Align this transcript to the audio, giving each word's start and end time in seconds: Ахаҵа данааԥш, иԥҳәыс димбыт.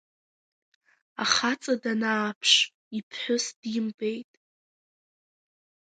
Ахаҵа 1.23 1.73
данааԥш, 1.81 2.51
иԥҳәыс 2.97 3.45
димбыт. 3.59 4.31